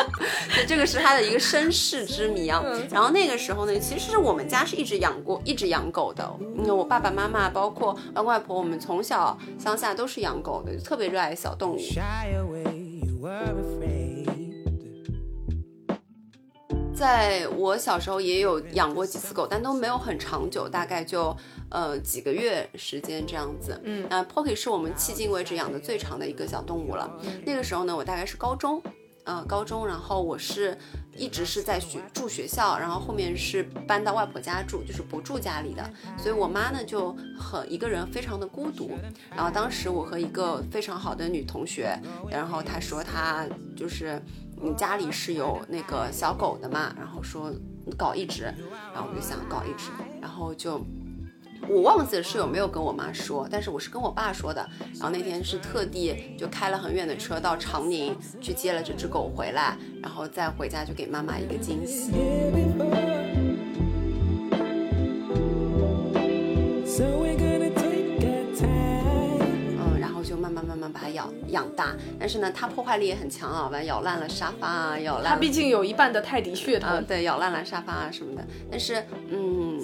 [0.68, 2.62] 这个是他的一个身世之谜啊。
[2.88, 6.24] 然后那个时候呢，其实我们家是一直养过，一直养狗的。
[6.56, 11.80] 嗯，我爸爸妈妈包括外公外婆，我们从小乡下都是养狗的，特别热爱小动物。
[17.00, 21.34] 在我小时候也有养过几次狗，但都没有很长久，大概就
[21.70, 23.80] 呃几个月时间这样子。
[23.84, 27.10] 嗯，那 Pocky 是我们迄今为止养的最长的一个小动物了。
[27.46, 28.82] 那个时候呢，我大概是高中。
[29.24, 30.76] 呃，高中，然后我是
[31.14, 38.90] 一直是在学住学校，然后后面是搬到外婆家住，就是不住家里的，所以我妈呢就很一个人非常的孤独。
[39.30, 41.96] 然后当时我和一个非常好的女同学，
[42.30, 44.20] 然后她说她就是
[44.62, 47.52] 你家里是有那个小狗的嘛，然后说
[47.96, 48.44] 搞一只，
[48.92, 50.80] 然后我就想搞一只，然后就。
[51.68, 54.66] 我忘记了是有没有跟我妈说，但是我是跟我爸说的。
[54.94, 62.12] 然后那天是特地就开了很远的车到长宁去接了这只狗回来，然后再回家就给妈妈一个惊喜。
[71.48, 71.96] 养养大。
[72.18, 75.34] 但是呢，它破坏力也很强啊，完咬烂了沙发啊，咬烂。
[75.34, 76.88] 它毕竟有一半的泰迪血统。
[76.90, 78.46] 嗯，对，咬烂了沙发啊什么的。
[78.70, 79.80] 但是，嗯，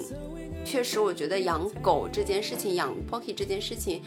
[0.65, 4.01] 确实，我觉得养狗这件事情，养 Pocky 这件事情，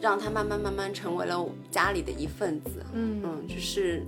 [0.00, 2.84] 让它慢慢慢慢成为了家里的一份子。
[2.92, 4.04] 嗯嗯，就是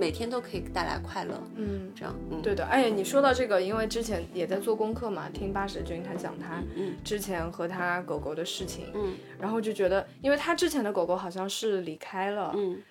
[0.00, 1.38] 每天都可以带来快乐。
[1.56, 2.64] 嗯，这样，嗯，对的。
[2.64, 12.82] 哎呀，你说到这个，因为之前也在做功课嘛，听八十君他讲他嗯之前和他狗狗的事情，嗯然后就觉得，因为他之前的狗狗好像是离开了，嗯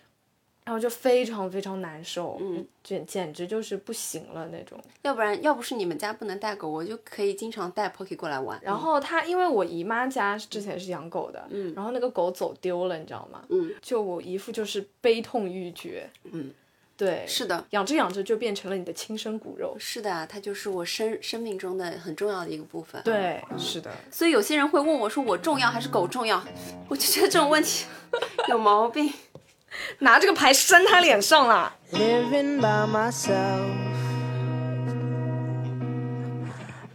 [0.65, 4.79] 然后就非常非常难受，嗯，简简直就是不行了那种。
[5.01, 8.59] 要不然要不是你们家不能带狗，我就可以经常带 Pocky 过来玩。
[8.61, 13.43] 然后他，因为我姨妈家之前是养狗的，嗯然后那个狗走丢了，你知道吗？
[13.49, 16.51] 嗯，就我姨父就是悲痛欲绝，嗯，
[16.99, 19.73] 对，是的，养着养着就变成了你的亲生骨肉。
[19.79, 26.43] 是的啊，它就是我生生命中的很重要的一个部分。，对，是的，所以有些人会问我说我重要还是狗重要？
[26.89, 27.85] 我就觉得这种问题
[28.49, 29.13] 有毛病。
[29.99, 31.73] 拿这个牌扇他脸上了。
[31.93, 33.61] Living by myself.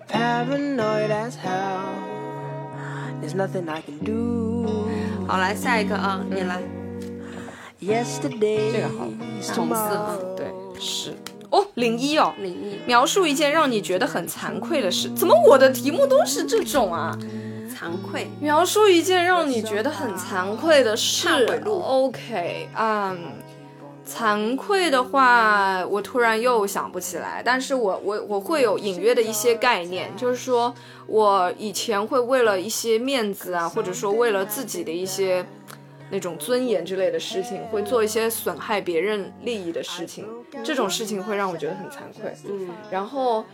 [0.08, 1.94] Paranoid as hell.
[3.22, 4.88] There's nothing I can do.
[5.26, 6.60] 好，来下一个啊，你来。
[7.80, 8.72] Yesterday.
[8.72, 9.06] 这个好
[9.52, 10.46] 红色啊对，
[10.80, 11.14] 是。
[11.50, 12.78] 哦，零一哦，零一。
[12.86, 15.08] 描述一件让你觉得很惭愧的事。
[15.10, 17.16] 怎么我的题目都是这种啊？
[17.70, 21.28] 惭愧，描述一件让你觉得很惭愧的事。
[21.66, 23.18] OK，嗯、
[24.08, 30.74] 惭愧的话，我突然又想不起来，但是我我我会有隐约的一些概念，就是说
[31.06, 35.44] 我以前会为了一些面子啊，或者说为了自己的一些
[36.10, 40.26] 那种尊严之类的事情，会做一些损害别人利益的事情，
[40.62, 42.32] 这种事情会让我觉得很惭愧。
[42.48, 43.44] 嗯然后，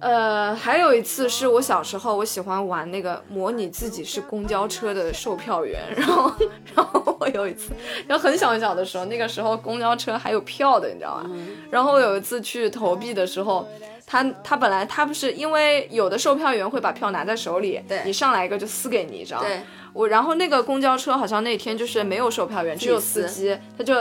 [0.00, 6.32] 呃，还有一次是我小时候，我喜欢玩那个模拟自己是公交车的售票员，然后，
[6.74, 7.72] 然后我有一次，
[8.06, 11.30] 然后很小很小的时候，那个时候公交车还有票的，你知道吗？
[11.70, 13.66] 然后我有一次去投币的时候。
[14.06, 19.40] 他他本来他不是因为有的售票员会把票拿在手里，对你上来一个就撕给你，一张？
[19.40, 19.60] 对，
[19.92, 23.94] 我然后那个公交车好像那天就是没有售票员，只有司机，他就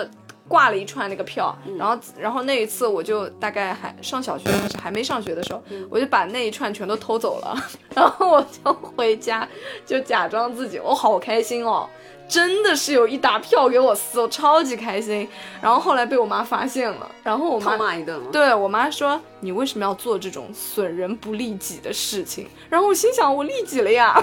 [0.47, 7.55] 挂了一串那个票，然后然后那一次我就大概还上小学还是还没上学的时候，我就把那一串全都偷走了，
[7.95, 9.47] 然后我就回家
[9.85, 11.87] 就假装自己我好开心哦。
[12.27, 15.27] 真的是有一沓票给我撕，我超级开心。
[15.59, 18.27] 然后后来被我妈发现了，然后我妈骂一顿吗？
[18.31, 24.15] 对我妈说：“你为什么要做这种损人不利己的事情？”然后我心想：“我利己了呀！”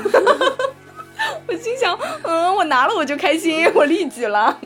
[1.47, 4.59] 我心想：“嗯，我拿了我就开心，我利己了。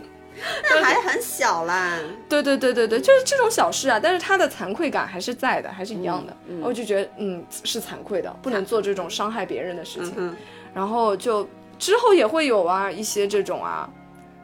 [0.70, 6.32] 那还很小啦。”对对对对对，就是这种小事啊，但是他的惭愧感还是在的，还是一样的。
[6.48, 10.14] 嗯嗯我就觉得，嗯，是惭愧的，不能做这种伤害别人的事情。
[10.16, 10.36] 嗯
[10.72, 11.46] 然后就
[11.80, 13.90] 之后也会有啊一些这种啊，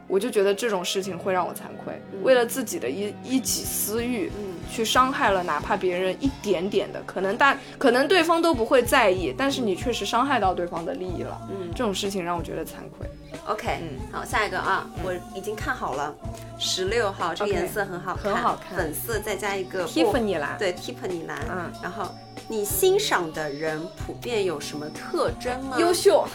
[0.07, 4.55] 我就觉得这种事情会让我惭愧，为了自己的一一己私欲，嗯。
[4.69, 11.71] 去伤害了哪怕别人一点点的，可能大可能对方都不会在意，但是你确实伤害到对方的利益了，嗯。
[11.73, 13.09] 这种事情让我觉得惭愧。
[13.47, 13.97] ，OK，嗯。
[14.11, 16.13] 好，下一个啊，我已经看好了，
[16.59, 18.77] 十六号，这个颜色很好看，很好看。
[18.77, 20.57] 粉色再加一个 Tiffany 蓝。
[20.57, 22.13] 对，Tiffany 蓝，嗯，然后
[22.49, 25.77] 你欣赏的人普遍有什么特征吗？
[25.79, 26.27] 优秀，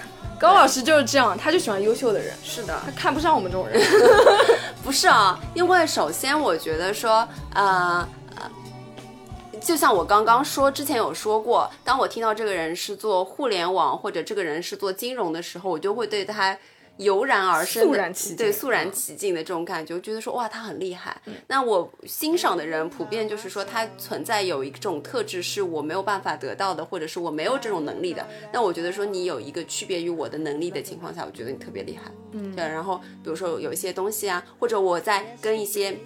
[0.43, 3.81] 高老师就是这样，他就喜欢优秀的人，是的，他看不上我们这种人。
[4.83, 7.25] 不是啊，因为首先我觉得说，
[7.55, 8.51] 呃呃，
[9.61, 16.59] 就像我刚刚说，之前有说过，当我听到这个人是做互联网或者这个人是做金融的时候，我就会对他。
[16.99, 21.21] 油然而生的，肃然起敬对肃然起敬的这种感觉，我觉得说哇，他很厉害。
[21.49, 28.27] 那我欣赏的人普遍就是说，他存在有一种特质是我没有办法得到的，或者是我没有这种能力的。
[28.53, 32.11] 那我觉得说你有一个区别于我的能力的情况下，我觉得你特别厉害。
[32.33, 32.65] 嗯，对。
[32.65, 35.97] 然后比如说有一些东西啊，或者我在跟一些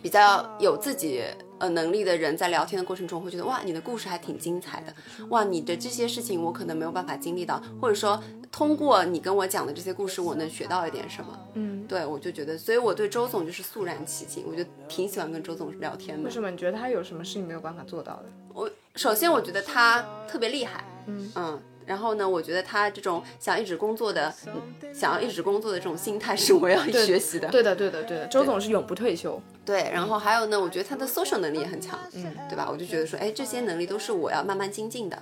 [0.00, 1.22] 比较有自己
[1.60, 4.92] 呃能力的人在聊天的过程中会觉得哇，你的故事还挺精彩的，
[5.28, 8.20] 哇，你的这些事情我可能没有办法经历到，或者说
[8.50, 11.38] 通过你跟我讲的这些故事，我能学到一点什么。
[11.54, 16.30] 嗯，对，我就觉得，所以我对周总就是肃然起敬，我就挺喜欢跟周总聊天的为。
[16.30, 18.24] 什么你觉得他有什么事情没有办法做到的？
[18.52, 21.60] 我首先我觉得他特别厉害，嗯
[21.90, 27.48] 然后呢，我觉得他这种想一直工作的，嗯想要一直工作的这种心态是我要学习的。
[27.48, 28.26] 对的，对的，对的。
[28.28, 29.42] 周总是永不退休。
[29.64, 32.68] 对，然后还有呢，我觉得他的 social 能力也很强，嗯，对吧？
[32.70, 35.20] 我就觉得说，哎，这些能力都是我要慢慢精进的，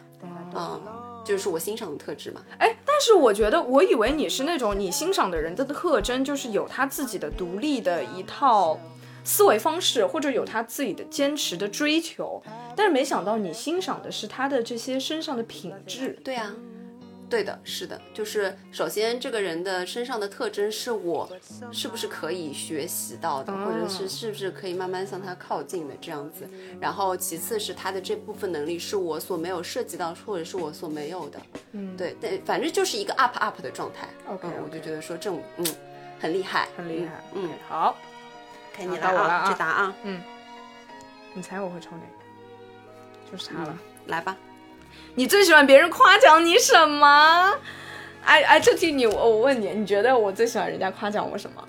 [0.55, 0.79] 嗯，
[1.25, 2.43] 就是我欣赏的特质嘛。
[2.59, 8.79] 哎，但是我觉得，我以为你是那种你欣赏的人的特征，就是有他自己的独立的一套
[9.29, 12.43] 思维方式，或者有他自己的坚持的追求。
[12.75, 16.19] 但是没想到你欣赏的是他的这些身上的品质。
[16.25, 16.55] 对啊，
[17.29, 21.29] 对的，是的，就是首先这个人的身上的特征是我
[21.71, 26.49] 是不是可以学习到的，或者是是不是可以慢慢向他靠近的这样子。
[26.81, 31.39] 然后其次是他的这部分能力是我所没有涉及到，或者是我所没有的。
[31.73, 34.09] 嗯，对对，反正就是一个 up up 的状态。
[34.27, 35.67] OK，嗯，我就觉得说这种嗯
[36.19, 37.23] 很厉害，很厉害。
[37.35, 37.95] 嗯好，
[38.79, 40.21] 该你好到我了啊去答啊，嗯
[41.35, 43.31] 你猜我会抽哪个？
[43.31, 43.79] 就是他了。
[44.07, 44.37] 来吧。
[45.15, 47.55] 你最喜欢别人夸奖你什么？
[48.25, 51.67] 哎哎，这题你我我问你，你觉得我最喜欢人家夸奖我什么？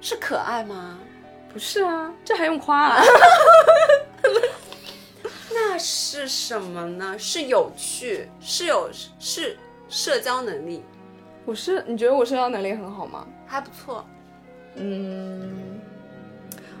[0.00, 0.98] 是可爱吗？
[1.52, 3.02] 不是啊，这还用夸、啊？
[5.50, 7.18] 那是什么呢？
[7.18, 9.56] 是有趣，是有是
[9.88, 10.84] 社交能力，
[11.44, 13.26] 我是你觉得我社交能力很好吗？
[13.46, 14.04] 还不错。
[14.76, 15.77] 嗯，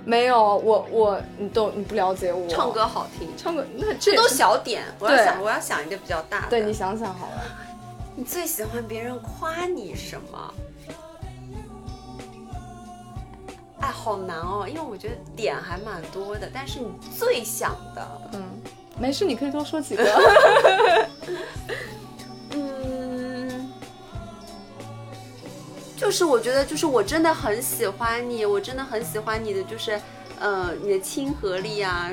[0.04, 2.48] 没有，我我你都你不了解我。
[2.48, 4.84] 唱歌好听，唱歌那这都小点。
[4.98, 6.48] 我要想，我要想一个比较大的。
[6.48, 7.42] 对你想想好了。
[8.16, 10.54] 你最喜欢别人夸你什么？
[13.80, 18.42] 哎，好难哦，因为我觉得点还蛮多的，但是你最想的，嗯，
[18.98, 20.04] 没事，你可以多说几个。
[25.98, 30.00] 就是我觉得，就是我真的很喜欢你，我真的很喜欢你的，就是，
[30.38, 32.08] 呃，你的亲和力啊，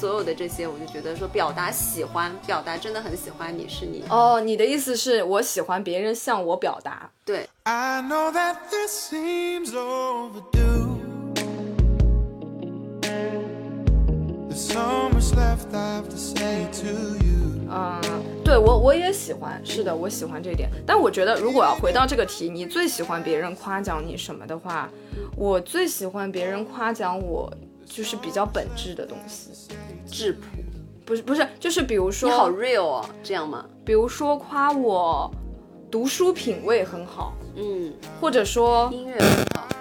[0.00, 7.10] 所有的这些，我就觉得说表达喜欢，表达真的很喜欢你是你，哦，你的意思是我喜欢别人向我表达。
[7.24, 10.96] 对，I know that this seems overdue.
[14.48, 16.86] There's so much left I have to say to
[17.24, 17.27] you.
[18.68, 20.68] 我我也喜欢，是的，我喜欢这一点。
[20.86, 24.90] 但我觉得，如果要回到这个题，你最喜欢别人夸奖你什么的话，
[25.36, 27.50] 我最喜欢别人夸奖我，
[27.86, 29.72] 就是比较本质的东西。
[30.06, 30.40] 质朴，
[31.06, 33.64] 不是不是，就是比如说，你好 real 哦，这样吗？
[33.86, 35.30] 比如说夸我
[35.90, 39.16] 读书品味很好，嗯，或者说音乐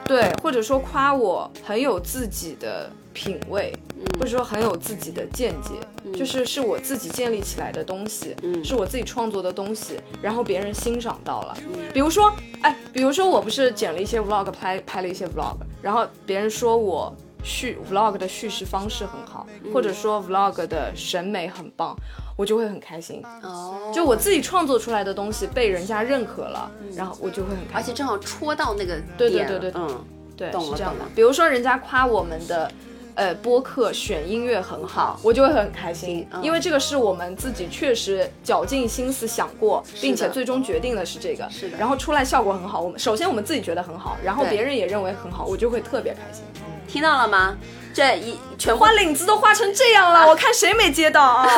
[0.08, 5.74] 对，或者说夸我很有自己的品味，嗯或者说很有自己的见解，
[6.18, 11.58] 就是是我自己建立起来的东西，嗯是我自己创作的东西，然后别人欣赏到了。
[11.60, 21.96] 嗯比如说，哎，比如说我不是剪了一些 vlog，拍拍了一些 vlog，然后别人说我叙 vlog 的叙事方式很好，嗯或者说 vlog 的审美很棒，
[22.38, 23.22] 我就会很开心。
[23.44, 27.74] 哦，就我自己创作出来的东西被人家认可了，然后我就会很开心。
[27.74, 30.06] 而且正好戳到那个对对点对对对嗯，
[30.38, 31.12] 对，懂是这样的了懂了。
[31.14, 32.72] 比如说人家夸我们的。
[33.18, 46.44] 呃，播客选音乐很好，我就会很开心，嗯因为这个是我们自己确实绞尽心思想过，并且最终决定的是这个，是的然后出来效果很好，我们首先我们自己觉得很好，然后别人也认为很好，我就会特别开心。
[46.88, 47.58] 听到了吗？
[47.98, 51.50] 这一全部花领子都画成这样了，我看谁没接到啊？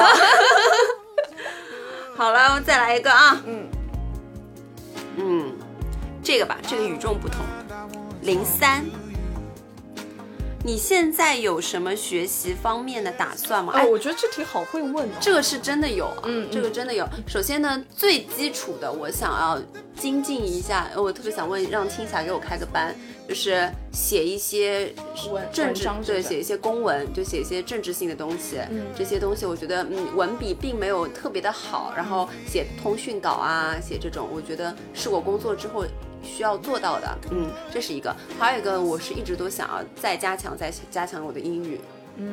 [2.15, 3.41] 好了，我再来一个啊。
[3.45, 3.67] 嗯
[5.17, 5.53] 嗯，
[6.23, 7.41] 这个吧，这个与众不同。
[8.21, 8.85] 零三，
[10.61, 13.71] 你现在有什么学习方面的打算吗？
[13.73, 15.11] 哎，我觉得这题好会问哦。
[15.21, 17.07] 这个是真的有啊，嗯这个真的有。
[17.25, 19.57] 首先呢，最基础的，我想要
[19.95, 22.93] 精进一下，呃我特别想问，让青霞给我开个班，
[23.27, 24.93] 就是写一些
[25.31, 28.57] 文政治对，写一些公文，就写一些政治性的东西。
[28.69, 35.85] 嗯这些东西我觉得，嗯，文笔并没有特别的好，然后写通讯稿啊，写这种，我觉得是我工作之后。
[36.23, 41.79] 需要做到的，嗯，这是一个，还有一个，我是一直都想要再加强、再加强我的英语，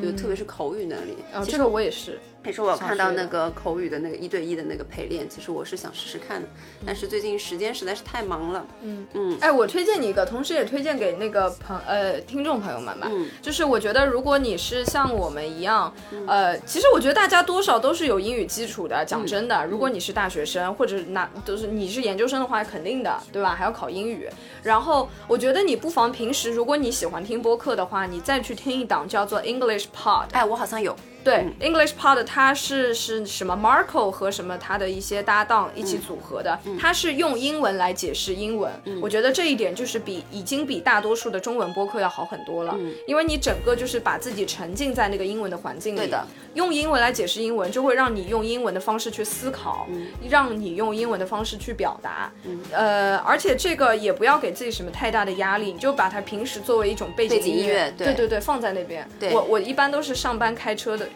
[0.02, 1.16] 就特别是口语能力。
[1.34, 2.18] 哦，这个我也是。
[2.46, 6.48] 其实我有看到那个口语的那个一对一的那个陪练，其实我是想试试看的，
[6.86, 8.64] 但是最近时间实在是太忙了。
[8.82, 13.08] 嗯嗯哎，我推荐你一个，同时也推荐给那个朋呃听众朋友们吧。
[13.10, 15.92] 嗯就是我觉得，如果你是像我们一样，
[16.28, 19.04] 呃，其实我觉得大家多少都是有英语基础的。
[19.04, 23.56] 讲真的，如果你是大学生，或者那都是你是研究生的话，肯定的，对吧？
[23.56, 24.28] 还要考英语。
[24.62, 30.94] 然后我觉得你不妨平时，如果你喜欢听播客的话，你再去听一档叫做 English Pod，哎，我好像有，
[31.26, 38.70] 对、English Pod 它是是什么 Marco 和什么他的一些搭档一起组合的，它是用英文来解释英文。
[39.02, 42.76] 我觉得这一点就是比已经比大多数的中文播客要好很多了，
[43.08, 46.24] 因为你整个就是把自己沉浸在那个英文的环境里，对的，
[46.54, 49.88] 用英文来解释英文，就会让你用英文的方式去思考，
[50.28, 52.30] 让你用英文的方式去表达。
[52.70, 58.06] 呃，而且这个也不要给自己什么太大的压力，你就把它平时作为一种背景音乐对。
[58.06, 59.08] 对对对，放在那边。
[59.32, 61.08] 我我一般都是上班开车的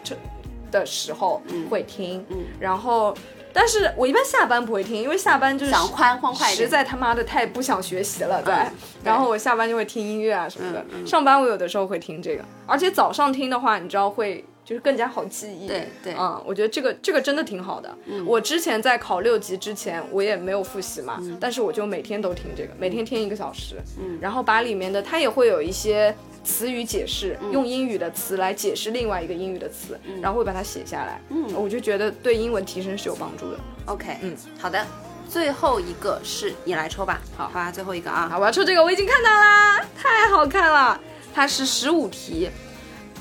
[0.71, 2.25] 的时候嗯会听，
[2.59, 3.15] 然后。
[3.53, 8.53] 但是我一般下班不会听，因为下班就是想欢欢快实在他妈的太不想学习了，对。
[8.53, 8.71] 嗯
[9.03, 10.79] 然后我下班就会听音乐啊什么的。
[10.91, 15.67] 嗯嗯上班我有的时候会听这个，而且早上听的话，你知道会就是更加好记忆。
[15.67, 17.93] 对对嗯，我觉得这个这个真的挺好的。
[18.25, 26.15] 我之前在考六级之前，我也没有复习嘛，但是我就每天都听这个，每天听一个小时，嗯，然后把里面的它也会有一些。
[26.43, 31.21] 词语解释，用英语的词来解释另外一个英语的词，然后会把它写下来。
[31.29, 33.59] 嗯，我就觉得对英文提升是有帮助的。
[33.85, 34.85] OK，嗯，好的，
[35.29, 40.99] 最后一个是你来抽吧，好，好吧，最后一个啊，好，我要抽这个，我已经看到啦，太好看了。
[41.33, 42.49] 它是十五题，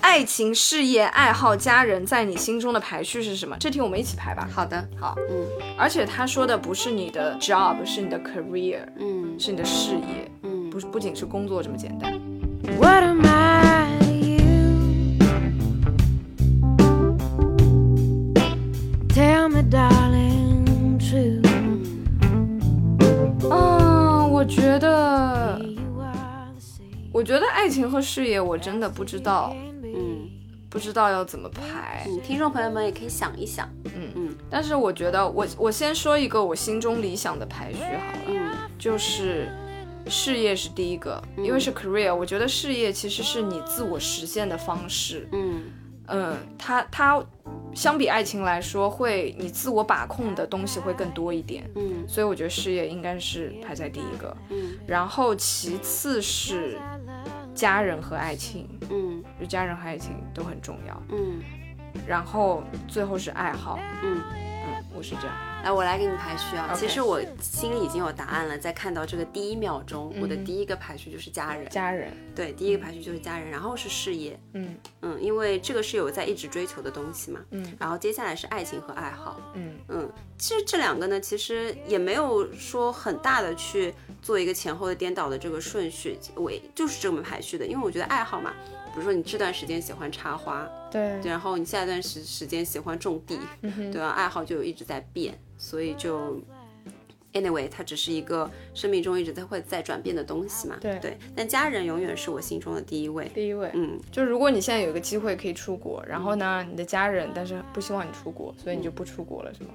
[0.00, 3.56] 爱情、事业、爱好、家人在你心中的排序是什么？
[3.60, 4.48] 这题我们一起排吧。
[4.52, 5.46] 好的，好，嗯。
[5.78, 9.38] 而且他说的不是你的 job，是你的 career，嗯。
[9.38, 12.20] 是你的事业，嗯，不是不仅是工作这么简单。
[12.62, 15.18] What am I to you?
[19.08, 21.40] Tell me, darling, true.
[23.50, 25.60] 嗯，我觉得
[27.12, 30.28] 我觉得爱情和事业，我真的不知道，嗯
[30.70, 32.04] 不知道要怎么排。
[32.06, 38.18] 嗯，听众朋友们也可以想一想，嗯嗯但是我觉得我，我先说一个我心中理想的排序好了。
[38.28, 39.48] 嗯就是
[40.10, 45.28] 事业是第一个，因为是 career，我觉得事业其实是你自我实现的方式。
[45.32, 45.62] 嗯
[46.12, 47.24] 嗯，它它
[47.72, 51.70] 相比爱情来说，会你自我把控的东西会更多一点。
[51.76, 56.76] 嗯所以我觉得事业应该是排在第一个，嗯然后其次是
[57.54, 61.40] 家人和爱情，嗯就家人和爱情都很重要，嗯
[62.06, 63.78] 然后最后是爱好。
[64.02, 64.20] 嗯。
[64.62, 65.36] 嗯，我是这样。
[65.62, 66.72] 来，我来给你排序啊。
[66.74, 71.68] 其实我心里已经有答案了，在看到这个第一秒钟，我的第一个排序就是家人。
[71.68, 74.76] 家人，对，第一个排序就是家人，然后是事业，嗯。
[75.02, 77.76] 嗯，因为这个是有在一直追求的东西嘛，嗯。
[77.78, 79.76] 然后接下来是爱情和爱好，嗯。
[79.88, 83.92] 嗯，其实这两个呢，其实也没有说很大的去
[84.22, 88.54] 做一个前后的颠倒的这个顺序，我就是这么排序的，因为我觉得爱好嘛，
[88.92, 94.10] 比如说你这段时间喜欢插花，对，然后你下一段时时间喜欢种地，对吧？
[94.10, 96.40] 爱好就一直在变，所以就
[97.32, 100.76] anyway，它只是一个生命中一直在会在转变的东西嘛。
[100.80, 103.30] 对对，但家人永远是我心中的第一位。
[103.34, 103.70] 第一位。
[103.74, 109.70] 嗯，就如果你现在有一个机会可以出国，然后呢，你的家人但是不希望你出国，所以你就不出国了，是吗？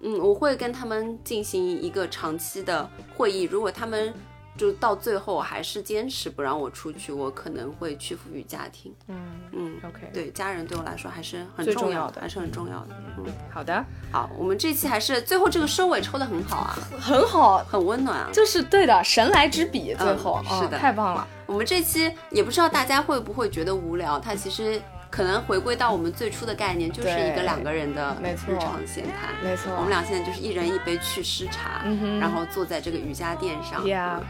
[0.00, 4.12] 嗯，我会跟他们进行一个长期的会议，如果他们
[4.56, 8.94] 就到最后还是坚持不让我出去，我可能会屈服于家庭。
[9.08, 12.88] 嗯嗯，，OK，，对，家人对我来说还是很最重重要的还是很重要的。
[13.18, 18.30] 嗯，好的，好，我们这期还是最后这个收尾抽的很好啊，很好，很温暖啊。
[18.32, 21.26] 就是对的，神来之笔，最后、嗯是的嗯太棒了。
[21.46, 24.80] 我们这期也不知道大家会不会觉得无聊，它其实
[25.12, 29.28] 可能回归到我们最初的概念，就是一个两个人的日常闲谈。
[29.44, 33.84] 没错我们俩现在就是一人一杯祛湿茶，嗯然后坐在这个瑜伽垫上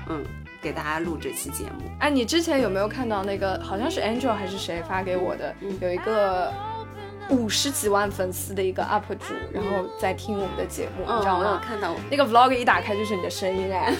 [0.09, 0.24] 嗯，
[0.61, 1.89] 给大家录这期节目。
[2.01, 6.53] 哎，你之前有没有看到那个，好像是 Angel 还是谁发给我的，嗯有一个
[7.33, 11.61] 五十几万粉丝的一个 UP 主，然后在听我们的节目，嗯，你知道我有吗？
[11.64, 13.93] 看到，那个 vlog 一打开就是你的声音哎，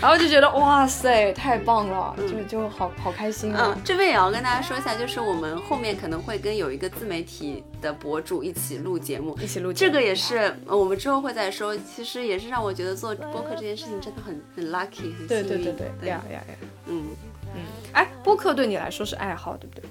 [0.00, 11.76] 然后就觉得哇塞，太棒了，就就好好开心啊嗯！，这边也要跟大家说一下，就是我们后面可能会跟有一个自媒体的博主一起录节目，一起录节目这个也是呃我们之后会再说。
[11.76, 15.26] 其实也是让我觉得做播客这件事情真的很很 lucky，很幸运。
[15.28, 16.54] 对对对对呀呀呀
[16.86, 17.04] 嗯！
[17.54, 17.62] 嗯，
[17.92, 19.88] 哎，播客对你来说是爱好，对不对？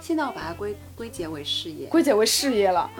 [0.00, 2.90] 现在我把它归归结为事业，归结为事业了，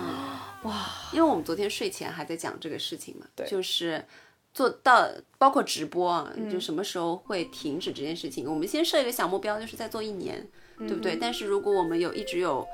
[0.64, 0.86] 哇。
[1.12, 3.46] 因为我们昨天睡前还在讲这个事情嘛，对。
[3.48, 4.05] 就是
[4.53, 10.46] 做到包括直播就什么时候会停止这件事情，我们先设一个小目标，就是再做一年，
[10.78, 10.86] 嗯。
[10.86, 11.16] 对不对？
[11.16, 12.66] 但是如果我们有一直有，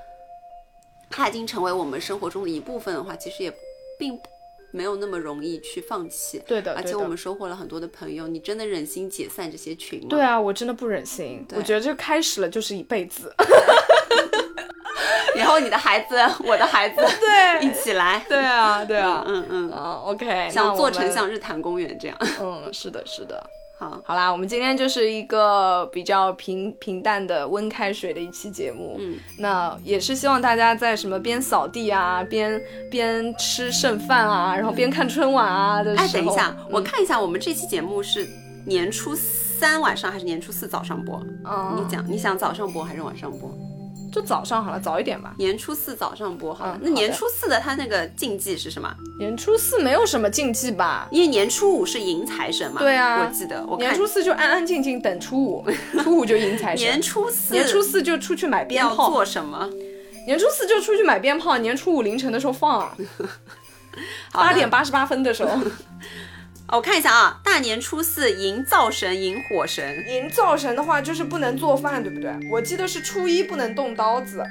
[1.08, 3.52] 它已经成为我们生活中的一部分的话，其实也
[3.98, 4.18] 并
[4.72, 6.42] 没有那么容易去放弃。
[6.46, 6.80] 对的，对的。
[6.80, 10.08] 而且我们收获了很多的朋友，你真的忍心解散这些群吗？
[10.10, 13.32] 对啊，我真的不忍心，我觉得这开始了就是一辈子。
[15.34, 22.16] 然后你的孩子，我的孩子， 对一起来，对啊，对啊，嗯嗯，嗯，OK，想做成像日坛公园这样。
[22.40, 23.44] 嗯， 是的，是的。
[23.78, 28.96] 好，好啦，我们今天就是一个比较平平淡的温开水的一期节目。
[28.98, 32.58] 嗯，那也是希望大家在什么边扫地啊，边
[32.90, 36.06] 边吃剩饭啊，然后边看春晚啊的时候。
[36.06, 38.26] 哎，等一下，我嗯看一下，我们这期节目是
[38.64, 41.22] 年初三晚上还是年初四早上播？
[41.44, 43.50] 嗯，你讲，你想早上播还是晚上播？
[44.16, 45.34] 就早上好了，早一点吧。
[45.36, 46.72] 年初四早上播好了。
[46.76, 48.90] 嗯那年初四的他那个禁忌是什么？
[49.18, 51.06] 年初四没有什么禁忌吧？
[51.10, 52.80] 因为年初五是迎财神嘛。
[52.80, 55.66] 对啊我记得我看年初四就安安静静等初五，
[56.02, 56.86] 初五就迎财神。
[56.86, 59.68] 年初四年初四就出去买鞭要炮，做什么？
[60.26, 62.96] 年初四就出去买鞭炮，年初五凌晨的时候放啊，
[64.32, 65.50] 八点八十八分的时候。
[66.68, 70.04] 哦我看一下啊，大年初四迎灶神，迎火神。
[70.08, 72.34] 迎灶神的话，就是不能做饭，对不对？
[72.50, 74.44] 我记得是初一不能动刀子。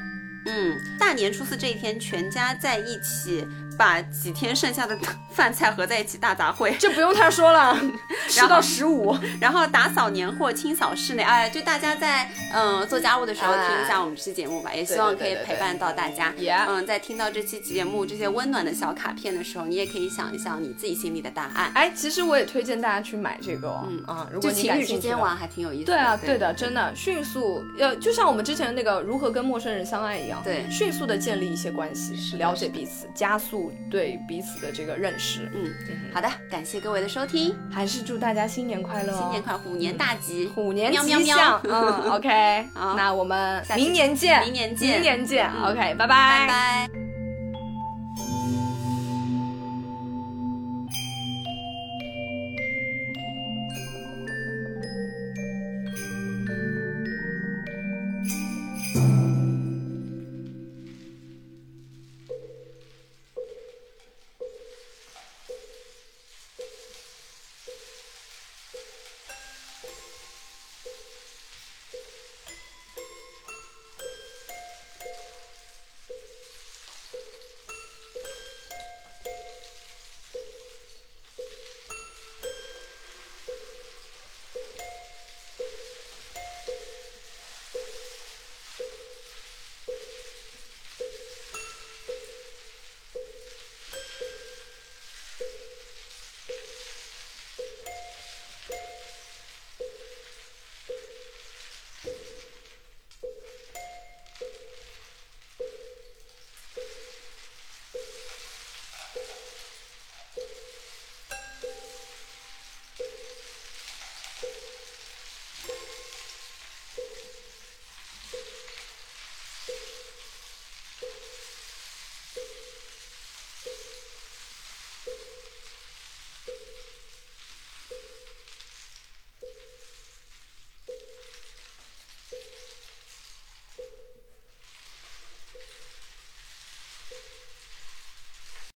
[0.46, 3.46] 嗯，大年初四这一天，全家在一起，
[3.78, 4.98] 把几天剩下的
[5.32, 7.78] 饭菜合在一起大杂烩，这不用他说了，
[8.30, 9.16] 吃到十五。
[9.40, 11.24] 然后打扫年货，清扫室内。
[11.24, 16.34] 哎，就大家在嗯、呃做家务的时候哎听一下我们这期节目吧，也希望可以陪伴到大家。
[16.68, 21.72] 嗯，在听到这期节目这些温暖的小卡片的时候，你也可以想一想你自己心里的答案。
[21.74, 23.88] 哎，其实我也推荐大家去买这个哦。
[23.90, 25.94] 嗯啊，如就情侣之间玩还挺有意思的。
[25.94, 35.52] 对啊，对的，真的迅速，要就像我们之前那个如何跟陌生人相爱一样，对迅速的建立一些关系，是了解彼此，加速对彼此的这个认识。
[35.54, 35.72] 嗯，
[36.14, 41.62] 好的，感谢各位的收听，还是祝大家新年快乐哦，新年快乐，虎年大吉，虎年吉喵喵喵祥。
[41.64, 42.96] 嗯，OK，好。
[42.96, 44.92] 那我们明年见，明年见。
[44.94, 45.50] 明年见。
[45.56, 45.72] 嗯。
[45.72, 46.08] OK，拜。
[46.08, 47.05] 拜拜。